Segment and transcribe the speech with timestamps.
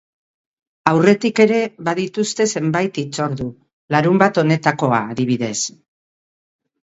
[0.91, 1.57] Aurretik ere
[1.89, 3.47] badituzte zenbait hitzordu,
[3.95, 5.55] larunbat honetakoa, adibidez.